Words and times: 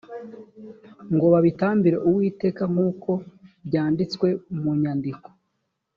ngo 1.15 1.25
babitambire 1.33 1.97
uwiteka 2.07 2.63
nk 2.71 2.79
uko 2.89 3.11
byanditswe 3.67 4.27
mu 4.61 4.71
nyandiko 4.81 5.27